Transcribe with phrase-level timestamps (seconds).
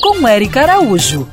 [0.00, 1.28] Com Eric Araújo.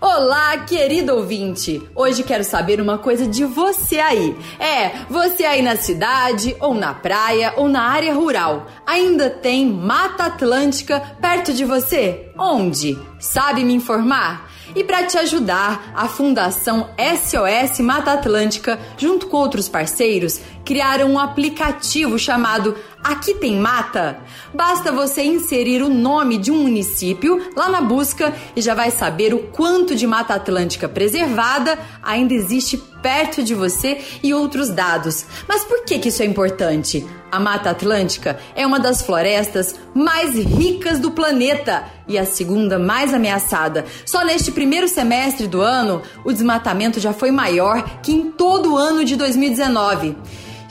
[0.00, 1.82] Olá, querido ouvinte!
[1.92, 4.38] Hoje quero saber uma coisa de você aí.
[4.60, 8.66] É, você aí na cidade, ou na praia, ou na área rural.
[8.86, 12.30] Ainda tem Mata Atlântica perto de você?
[12.38, 12.96] Onde?
[13.18, 14.48] Sabe me informar?
[14.76, 21.18] E para te ajudar, a Fundação SOS Mata Atlântica, junto com outros parceiros, criaram um
[21.18, 24.16] aplicativo chamado Aqui Tem Mata.
[24.54, 29.34] Basta você inserir o nome de um município lá na busca e já vai saber
[29.34, 35.26] o quanto de Mata Atlântica preservada ainda existe perto de você e outros dados.
[35.46, 37.06] Mas por que, que isso é importante?
[37.30, 43.12] A Mata Atlântica é uma das florestas mais ricas do planeta e a segunda mais
[43.12, 43.84] ameaçada.
[44.06, 48.78] Só neste primeiro semestre do ano, o desmatamento já foi maior que em todo o
[48.78, 50.16] ano de 2019.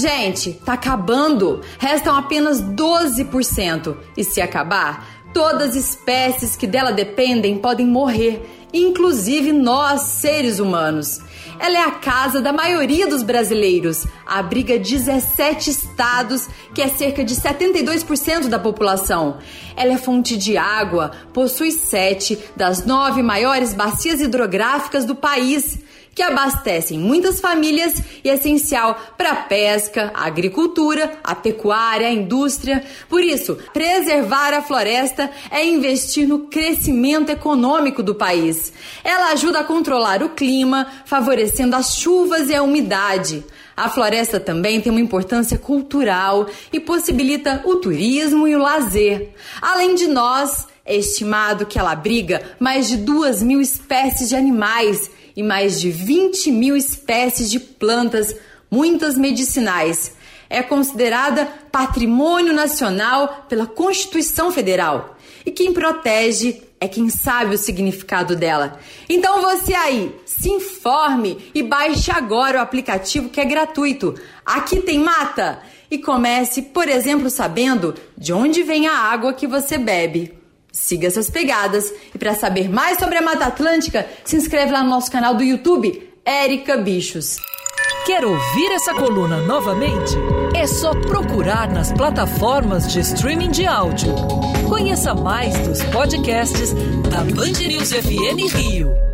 [0.00, 1.60] Gente, tá acabando.
[1.78, 3.96] Restam apenas 12%.
[4.16, 8.40] E se acabar, todas as espécies que dela dependem podem morrer,
[8.72, 11.20] inclusive nós, seres humanos.
[11.58, 17.34] Ela é a casa da maioria dos brasileiros, abriga 17 estados, que é cerca de
[17.34, 19.36] 72% da população.
[19.76, 25.78] Ela é fonte de água, possui sete das nove maiores bacias hidrográficas do país
[26.14, 27.94] que abastecem muitas famílias
[28.24, 32.84] e é essencial para a pesca, a agricultura, a pecuária, a indústria.
[33.08, 38.72] Por isso, preservar a floresta é investir no crescimento econômico do país.
[39.04, 43.44] Ela ajuda a controlar o clima, favorecendo as chuvas e a umidade.
[43.76, 49.30] A floresta também tem uma importância cultural e possibilita o turismo e o lazer.
[49.62, 55.10] Além de nós, é estimado que ela abriga mais de duas mil espécies de animais
[55.40, 58.36] e mais de 20 mil espécies de plantas,
[58.70, 60.12] muitas medicinais.
[60.50, 65.16] É considerada patrimônio nacional pela Constituição Federal.
[65.46, 68.78] E quem protege é quem sabe o significado dela.
[69.08, 74.14] Então você aí, se informe e baixe agora o aplicativo que é gratuito.
[74.44, 75.62] Aqui tem mata!
[75.90, 80.39] E comece, por exemplo, sabendo de onde vem a água que você bebe.
[80.72, 84.90] Siga essas pegadas e para saber mais sobre a Mata Atlântica, se inscreve lá no
[84.90, 87.36] nosso canal do YouTube, Érica Bichos.
[88.06, 90.14] Quer ouvir essa coluna novamente?
[90.54, 94.14] É só procurar nas plataformas de streaming de áudio.
[94.68, 96.72] Conheça mais dos podcasts
[97.10, 99.09] da Band News FM Rio.